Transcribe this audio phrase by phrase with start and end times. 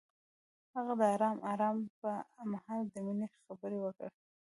[0.75, 2.09] هغه د آرام آرمان پر
[2.53, 4.09] مهال د مینې خبرې وکړې.